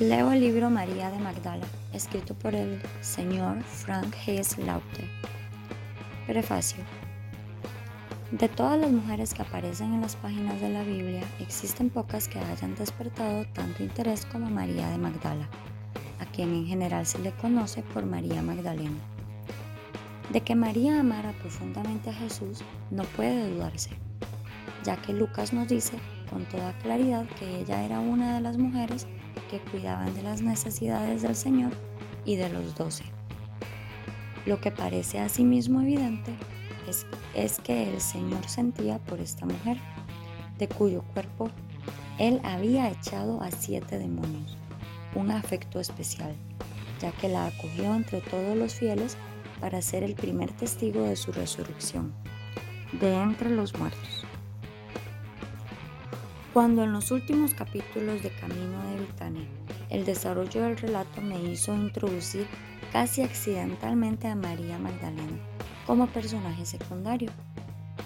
Leo 0.00 0.32
el 0.32 0.40
libro 0.40 0.70
María 0.70 1.08
de 1.12 1.20
Magdala, 1.20 1.64
escrito 1.92 2.34
por 2.34 2.52
el 2.52 2.82
señor 3.00 3.62
Frank 3.62 4.12
Hayes 4.26 4.58
Lauter. 4.58 5.08
Prefacio. 6.26 6.82
De 8.32 8.48
todas 8.48 8.76
las 8.76 8.90
mujeres 8.90 9.32
que 9.32 9.42
aparecen 9.42 9.94
en 9.94 10.00
las 10.00 10.16
páginas 10.16 10.60
de 10.60 10.70
la 10.70 10.82
Biblia, 10.82 11.22
existen 11.38 11.90
pocas 11.90 12.26
que 12.26 12.40
hayan 12.40 12.74
despertado 12.74 13.44
tanto 13.52 13.84
interés 13.84 14.26
como 14.26 14.50
María 14.50 14.90
de 14.90 14.98
Magdala, 14.98 15.48
a 16.18 16.26
quien 16.26 16.52
en 16.52 16.66
general 16.66 17.06
se 17.06 17.20
le 17.20 17.30
conoce 17.30 17.84
por 17.94 18.04
María 18.04 18.42
Magdalena. 18.42 18.98
De 20.32 20.40
que 20.40 20.56
María 20.56 20.98
amara 20.98 21.32
profundamente 21.40 22.10
a 22.10 22.14
Jesús 22.14 22.64
no 22.90 23.04
puede 23.04 23.48
dudarse, 23.48 23.90
ya 24.82 24.96
que 24.96 25.12
Lucas 25.12 25.52
nos 25.52 25.68
dice 25.68 25.96
con 26.28 26.44
toda 26.46 26.76
claridad 26.78 27.26
que 27.38 27.60
ella 27.60 27.84
era 27.84 28.00
una 28.00 28.34
de 28.34 28.40
las 28.40 28.58
mujeres 28.58 29.06
que 29.50 29.60
cuidaban 29.60 30.14
de 30.14 30.22
las 30.22 30.42
necesidades 30.42 31.22
del 31.22 31.36
Señor 31.36 31.72
y 32.24 32.36
de 32.36 32.48
los 32.48 32.74
doce. 32.74 33.04
Lo 34.46 34.60
que 34.60 34.70
parece 34.70 35.20
asimismo 35.20 35.80
evidente 35.80 36.32
es, 36.88 37.06
es 37.34 37.58
que 37.58 37.90
el 37.92 38.00
Señor 38.00 38.48
sentía 38.48 38.98
por 38.98 39.20
esta 39.20 39.46
mujer, 39.46 39.78
de 40.58 40.68
cuyo 40.68 41.02
cuerpo 41.14 41.50
él 42.18 42.40
había 42.44 42.90
echado 42.90 43.42
a 43.42 43.50
siete 43.50 43.98
demonios, 43.98 44.56
un 45.14 45.30
afecto 45.30 45.80
especial, 45.80 46.34
ya 47.00 47.10
que 47.12 47.28
la 47.28 47.46
acogió 47.46 47.94
entre 47.94 48.20
todos 48.20 48.56
los 48.56 48.74
fieles 48.74 49.16
para 49.60 49.82
ser 49.82 50.02
el 50.02 50.14
primer 50.14 50.52
testigo 50.52 51.02
de 51.02 51.16
su 51.16 51.32
resurrección, 51.32 52.12
de 53.00 53.14
entre 53.14 53.50
los 53.50 53.76
muertos. 53.76 54.24
Cuando 56.54 56.84
en 56.84 56.92
los 56.92 57.10
últimos 57.10 57.52
capítulos 57.52 58.22
de 58.22 58.30
Camino 58.30 58.80
de 58.88 59.00
Betania 59.00 59.44
el 59.90 60.04
desarrollo 60.04 60.62
del 60.62 60.76
relato 60.76 61.20
me 61.20 61.42
hizo 61.42 61.74
introducir 61.74 62.46
casi 62.92 63.22
accidentalmente 63.22 64.28
a 64.28 64.36
María 64.36 64.78
Magdalena 64.78 65.36
como 65.84 66.06
personaje 66.06 66.64
secundario, 66.64 67.32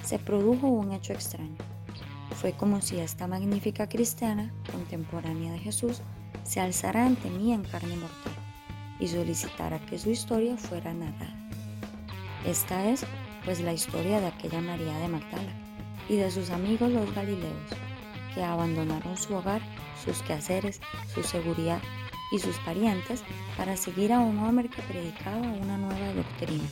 se 0.02 0.18
produjo 0.18 0.66
un 0.66 0.92
hecho 0.92 1.12
extraño. 1.12 1.58
Fue 2.40 2.52
como 2.52 2.80
si 2.80 2.98
esta 2.98 3.26
magnífica 3.26 3.86
cristiana, 3.86 4.50
contemporánea 4.72 5.52
de 5.52 5.58
Jesús, 5.58 6.00
se 6.42 6.60
alzara 6.60 7.04
ante 7.04 7.28
mí 7.28 7.52
en 7.52 7.64
carne 7.64 7.96
mortal 7.96 8.32
y 8.98 9.08
solicitara 9.08 9.78
que 9.78 9.98
su 9.98 10.08
historia 10.08 10.56
fuera 10.56 10.94
narrada. 10.94 11.50
Esta 12.46 12.88
es, 12.88 13.04
pues, 13.44 13.60
la 13.60 13.74
historia 13.74 14.20
de 14.20 14.28
aquella 14.28 14.62
María 14.62 14.96
de 15.00 15.08
Magdala 15.08 15.52
y 16.08 16.16
de 16.16 16.30
sus 16.30 16.48
amigos 16.48 16.90
los 16.90 17.14
Galileos 17.14 17.87
que 18.34 18.42
abandonaron 18.42 19.16
su 19.16 19.34
hogar, 19.34 19.60
sus 20.04 20.22
quehaceres, 20.22 20.80
su 21.12 21.22
seguridad 21.22 21.80
y 22.30 22.38
sus 22.38 22.56
parientes 22.58 23.22
para 23.56 23.76
seguir 23.76 24.12
a 24.12 24.20
un 24.20 24.38
hombre 24.38 24.68
que 24.68 24.82
predicaba 24.82 25.38
una 25.38 25.76
nueva 25.76 26.12
doctrina, 26.12 26.68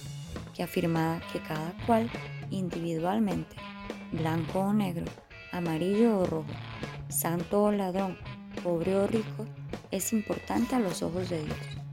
que 0.55 0.63
afirmaba 0.63 1.21
que 1.33 1.41
cada 1.41 1.73
cual, 1.87 2.11
individualmente, 2.51 3.57
blanco 4.13 4.61
o 4.61 4.73
negro, 4.73 5.07
amarillo 5.53 6.21
o 6.21 6.27
rojo, 6.27 6.53
santo 7.09 7.65
o 7.65 7.73
ladrón, 7.73 8.19
pobre 8.63 8.97
o 8.97 9.07
rico, 9.07 9.47
es 9.91 10.13
importante 10.13 10.75
a 10.75 10.81
los 10.81 11.03
ojos 11.03 11.29
de 11.31 11.45
Dios. 11.45 11.86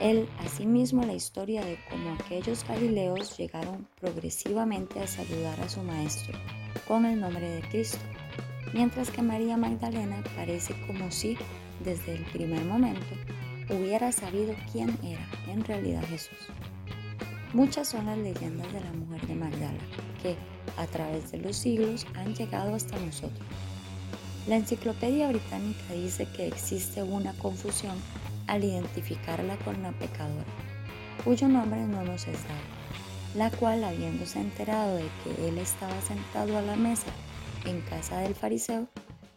Él, 0.00 0.26
asimismo, 0.38 1.04
la 1.04 1.12
historia 1.12 1.62
de 1.62 1.78
cómo 1.90 2.12
aquellos 2.14 2.66
galileos 2.66 3.36
llegaron 3.36 3.86
progresivamente 4.00 4.98
a 4.98 5.06
saludar 5.06 5.60
a 5.60 5.68
su 5.68 5.82
maestro 5.82 6.38
con 6.88 7.04
el 7.04 7.20
nombre 7.20 7.46
de 7.50 7.60
Cristo, 7.68 7.98
mientras 8.72 9.10
que 9.10 9.20
María 9.20 9.58
Magdalena 9.58 10.24
parece 10.36 10.74
como 10.86 11.10
si, 11.10 11.36
desde 11.84 12.14
el 12.14 12.24
primer 12.32 12.64
momento, 12.64 13.14
hubiera 13.68 14.10
sabido 14.10 14.54
quién 14.72 14.96
era 15.04 15.28
en 15.48 15.62
realidad 15.64 16.02
Jesús. 16.08 16.38
Muchas 17.52 17.88
son 17.88 18.06
las 18.06 18.16
leyendas 18.16 18.72
de 18.72 18.80
la 18.80 18.92
mujer 18.92 19.26
de 19.26 19.34
Magdala 19.34 19.78
que, 20.22 20.36
a 20.78 20.86
través 20.86 21.30
de 21.30 21.38
los 21.38 21.56
siglos, 21.56 22.06
han 22.14 22.34
llegado 22.34 22.74
hasta 22.74 22.98
nosotros. 22.98 23.46
La 24.46 24.56
enciclopedia 24.56 25.28
británica 25.28 25.92
dice 25.92 26.26
que 26.34 26.46
existe 26.46 27.02
una 27.02 27.34
confusión 27.34 27.96
al 28.50 28.64
identificarla 28.64 29.56
con 29.64 29.82
la 29.82 29.92
pecadora, 29.92 30.44
cuyo 31.24 31.48
nombre 31.48 31.80
no 31.86 32.02
nos 32.04 32.28
es 32.28 32.42
dado 32.46 32.80
la 33.34 33.50
cual, 33.50 33.84
habiéndose 33.84 34.40
enterado 34.40 34.96
de 34.96 35.08
que 35.22 35.48
él 35.48 35.58
estaba 35.58 36.00
sentado 36.00 36.58
a 36.58 36.62
la 36.62 36.74
mesa 36.76 37.06
en 37.64 37.80
casa 37.82 38.18
del 38.18 38.34
fariseo, 38.34 38.88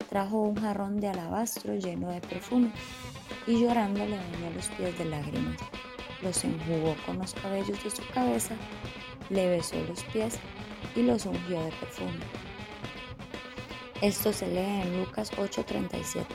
trajo 0.10 0.42
un 0.42 0.56
jarrón 0.56 1.00
de 1.00 1.10
alabastro 1.10 1.76
lleno 1.76 2.10
de 2.10 2.22
perfume 2.22 2.72
y 3.46 3.62
llorando 3.62 4.00
le 4.00 4.18
bañó 4.18 4.50
los 4.56 4.68
pies 4.70 4.98
de 4.98 5.06
lágrimas. 5.06 5.58
Los 6.24 6.44
enjugó 6.44 6.96
con 7.06 7.20
los 7.20 7.34
cabellos 7.36 7.84
de 7.84 7.92
su 7.92 8.02
cabeza, 8.14 8.56
le 9.30 9.50
besó 9.50 9.76
los 9.88 10.04
pies 10.06 10.40
y 10.96 11.04
los 11.04 11.26
ungió 11.26 11.64
de 11.64 11.72
perfume. 11.72 12.20
Esto 14.02 14.34
se 14.34 14.48
lee 14.48 14.82
en 14.82 15.00
Lucas 15.00 15.32
8:37, 15.38 16.26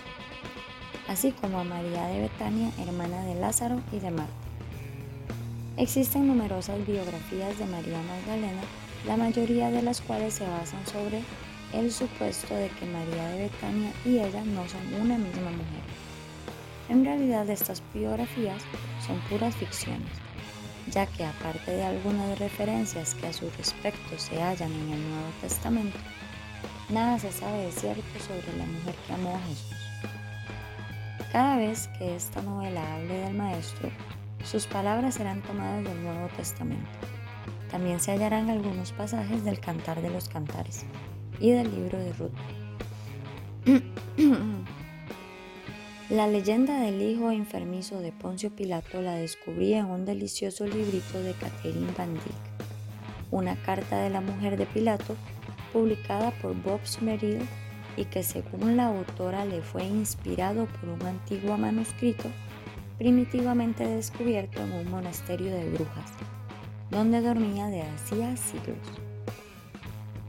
así 1.09 1.33
como 1.33 1.59
a 1.59 1.65
María 1.65 2.07
de 2.07 2.21
Betania, 2.21 2.71
hermana 2.79 3.23
de 3.25 3.35
Lázaro 3.35 3.81
y 3.93 3.99
de 3.99 4.11
Marta. 4.11 4.33
Existen 5.79 6.27
numerosas 6.27 6.87
biografías 6.87 7.59
de 7.59 7.65
María 7.65 7.99
Magdalena, 8.03 8.63
la 9.07 9.17
mayoría 9.17 9.71
de 9.71 9.83
las 9.83 10.01
cuales 10.01 10.35
se 10.35 10.47
basan 10.47 10.87
sobre 10.87 11.23
el 11.73 11.91
supuesto 11.93 12.55
de 12.55 12.69
que 12.69 12.87
María 12.87 13.29
de 13.29 13.43
Betania 13.45 13.93
y 14.05 14.19
ella 14.19 14.45
no 14.45 14.69
son 14.69 14.95
una 15.01 15.17
misma 15.17 15.51
mujer. 15.51 15.85
En 16.89 17.05
realidad 17.05 17.49
estas 17.49 17.83
biografías 17.95 18.63
son 19.07 19.19
puras 19.31 19.55
ficciones, 19.57 20.11
ya 20.91 21.07
que 21.07 21.25
aparte 21.25 21.71
de 21.71 21.85
algunas 21.85 22.39
referencias 22.39 23.15
que 23.15 23.29
a 23.29 23.33
su 23.33 23.49
respecto 23.57 24.19
se 24.19 24.43
hallan 24.43 24.73
en 24.73 24.91
el 24.93 25.09
Nuevo 25.09 25.31
Testamento, 25.41 25.99
nada 26.91 27.19
se 27.19 27.31
sabe 27.31 27.67
de 27.67 27.73
cierto 27.73 28.03
sobre 28.27 28.57
la 28.59 28.67
mujer 28.67 28.95
que 29.07 29.13
amó 29.13 29.37
a 29.37 29.41
Jesús. 29.49 29.78
Cada 31.33 31.59
vez 31.59 31.89
que 31.99 32.17
esta 32.17 32.41
novela 32.41 32.95
hable 32.95 33.19
del 33.19 33.35
Maestro, 33.35 33.91
sus 34.45 34.67
palabras 34.67 35.17
serán 35.17 35.43
tomadas 35.43 35.85
del 35.85 36.03
Nuevo 36.03 36.29
Testamento. 36.37 36.89
También 37.71 38.01
se 38.01 38.13
hallarán 38.13 38.49
algunos 38.49 38.93
pasajes 38.93 39.45
del 39.45 39.61
Cantar 39.61 40.01
de 40.01 40.09
los 40.09 40.31
Cantares 40.31 40.87
y 41.39 41.51
del 41.51 41.71
libro 41.71 41.99
de 41.99 42.13
Ruth. 42.15 42.33
La 46.09 46.27
leyenda 46.27 46.81
del 46.81 47.03
hijo 47.03 47.31
enfermizo 47.31 48.01
de 48.01 48.13
Poncio 48.13 48.49
Pilato 48.49 49.03
la 49.03 49.17
descubrí 49.17 49.75
en 49.75 49.85
un 49.85 50.07
delicioso 50.07 50.67
librito 50.67 51.23
de 51.23 51.35
Catherine 51.35 51.93
Van 51.99 52.15
Dyck, 52.15 52.23
una 53.31 53.55
carta 53.57 53.99
de 53.99 54.09
la 54.09 54.23
mujer 54.23 54.57
de 54.57 54.65
Pilato 54.65 55.15
publicada 55.75 56.31
por 56.41 56.55
Bob 56.55 56.81
Smeril 56.87 57.47
y 57.99 58.05
que 58.05 58.23
según 58.23 58.77
la 58.77 58.87
autora 58.87 59.45
le 59.45 59.61
fue 59.61 59.85
inspirado 59.85 60.67
por 60.67 60.91
un 60.91 61.03
antiguo 61.03 61.59
manuscrito 61.59 62.29
primitivamente 62.97 63.87
descubierto 63.87 64.61
en 64.63 64.73
un 64.73 64.91
monasterio 64.91 65.53
de 65.53 65.71
brujas, 65.71 66.13
donde 66.91 67.21
dormía 67.21 67.67
de 67.67 67.83
hacía 67.83 68.37
siglos. 68.37 68.79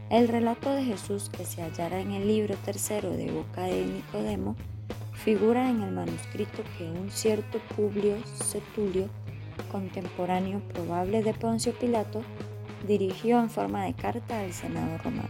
El 0.09 0.27
relato 0.27 0.71
de 0.71 0.83
Jesús 0.83 1.29
que 1.29 1.45
se 1.45 1.61
hallara 1.61 1.99
en 1.99 2.11
el 2.11 2.27
libro 2.27 2.55
tercero 2.65 3.11
de 3.11 3.31
Boca 3.31 3.63
de 3.63 3.85
Nicodemo 3.85 4.55
figura 5.13 5.69
en 5.69 5.81
el 5.83 5.91
manuscrito 5.91 6.63
que 6.77 6.85
un 6.85 7.11
cierto 7.11 7.59
Publio 7.75 8.15
Setulio, 8.25 9.09
contemporáneo 9.71 10.61
probable 10.73 11.21
de 11.21 11.33
Poncio 11.33 11.73
Pilato, 11.73 12.23
dirigió 12.87 13.39
en 13.39 13.49
forma 13.49 13.85
de 13.85 13.93
carta 13.93 14.39
al 14.39 14.53
Senado 14.53 14.97
romano, 15.03 15.29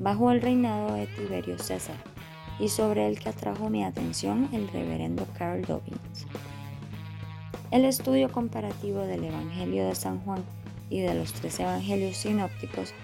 bajo 0.00 0.30
el 0.30 0.40
reinado 0.40 0.94
de 0.94 1.06
Tiberio 1.06 1.58
César, 1.58 1.96
y 2.58 2.68
sobre 2.68 3.06
el 3.06 3.18
que 3.18 3.28
atrajo 3.28 3.70
mi 3.70 3.84
atención 3.84 4.48
el 4.52 4.68
reverendo 4.68 5.26
Carl 5.36 5.62
Dobbins. 5.62 6.26
El 7.70 7.84
estudio 7.84 8.32
comparativo 8.32 9.00
del 9.00 9.24
Evangelio 9.24 9.86
de 9.86 9.94
San 9.94 10.20
Juan 10.20 10.42
y 10.90 11.00
de 11.00 11.14
los 11.14 11.32
tres 11.34 11.60
evangelios 11.60 12.16
sinópticos 12.16 12.94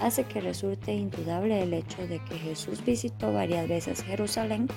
hace 0.00 0.24
que 0.24 0.40
resulte 0.40 0.94
indudable 0.94 1.62
el 1.62 1.74
hecho 1.74 2.06
de 2.06 2.18
que 2.20 2.38
Jesús 2.38 2.84
visitó 2.84 3.32
varias 3.32 3.68
veces 3.68 4.02
Jerusalén 4.02 4.68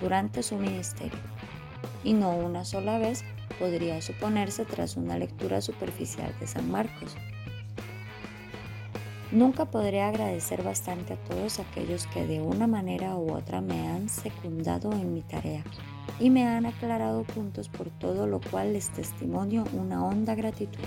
durante 0.00 0.42
su 0.42 0.56
ministerio, 0.56 1.18
y 2.04 2.12
no 2.12 2.30
una 2.36 2.64
sola 2.64 2.98
vez 2.98 3.24
podría 3.58 4.00
suponerse 4.02 4.64
tras 4.64 4.96
una 4.96 5.18
lectura 5.18 5.60
superficial 5.60 6.34
de 6.40 6.46
San 6.46 6.70
Marcos. 6.70 7.16
Nunca 9.32 9.64
podré 9.64 10.02
agradecer 10.02 10.62
bastante 10.62 11.14
a 11.14 11.16
todos 11.16 11.58
aquellos 11.58 12.06
que 12.08 12.26
de 12.26 12.42
una 12.42 12.66
manera 12.66 13.16
u 13.16 13.32
otra 13.32 13.62
me 13.62 13.88
han 13.88 14.10
secundado 14.10 14.92
en 14.92 15.14
mi 15.14 15.22
tarea 15.22 15.64
y 16.20 16.28
me 16.28 16.46
han 16.46 16.66
aclarado 16.66 17.22
puntos 17.22 17.70
por 17.70 17.88
todo 17.88 18.26
lo 18.26 18.42
cual 18.42 18.74
les 18.74 18.90
testimonio 18.90 19.64
una 19.72 20.04
honda 20.04 20.34
gratitud. 20.34 20.84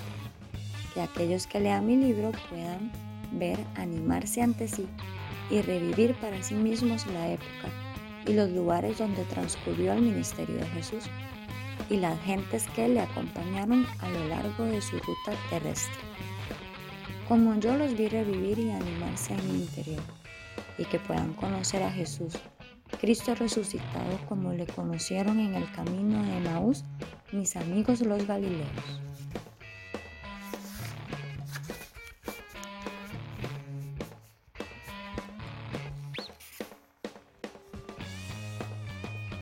Que 0.94 1.02
aquellos 1.02 1.48
que 1.48 1.60
lean 1.60 1.88
mi 1.88 1.96
libro 1.96 2.34
puedan 2.52 2.92
ver 3.32 3.58
animarse 3.78 4.44
ante 4.44 4.68
sí 4.68 4.88
y 5.50 5.62
revivir 5.62 6.14
para 6.22 6.44
sí 6.44 6.54
mismos 6.54 7.08
la 7.08 7.32
época 7.32 7.70
y 8.28 8.34
los 8.34 8.52
lugares 8.52 9.00
donde 9.00 9.24
transcurrió 9.24 9.94
el 9.94 10.04
ministerio 10.04 10.58
de 10.58 10.68
Jesús 10.68 11.06
y 11.90 11.98
las 11.98 12.20
gentes 12.22 12.68
que 12.76 12.88
le 12.90 13.02
acompañaron 13.02 13.88
a 14.02 14.10
lo 14.10 14.28
largo 14.28 14.66
de 14.66 14.82
su 14.82 14.98
ruta 15.00 15.32
terrestre. 15.50 15.96
Como 17.28 17.60
yo 17.60 17.76
los 17.76 17.98
vi 17.98 18.08
revivir 18.08 18.60
y 18.60 18.70
animarse 18.70 19.34
en 19.34 19.52
mi 19.52 19.60
interior, 19.62 20.04
y 20.78 20.86
que 20.86 21.00
puedan 21.00 21.34
conocer 21.34 21.82
a 21.82 21.92
Jesús, 21.92 22.34
Cristo 23.02 23.34
resucitado 23.34 24.20
como 24.30 24.54
le 24.54 24.68
conocieron 24.68 25.40
en 25.40 25.56
el 25.56 25.72
camino 25.72 26.22
de 26.24 26.40
Maús 26.42 26.84
mis 27.32 27.56
amigos 27.56 28.02
los 28.02 28.28
Galileos. 28.28 29.05